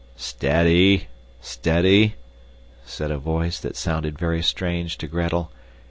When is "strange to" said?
4.41-5.05